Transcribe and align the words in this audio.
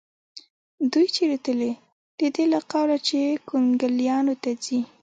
دوی 0.91 1.07
چېرې 1.15 1.37
تلې؟ 1.45 1.71
د 2.17 2.19
دې 2.35 2.45
له 2.53 2.59
قوله 2.71 2.97
چې 3.07 3.17
کونګلیانو 3.49 4.33
ته 4.43 4.51
ځي. 4.63 4.79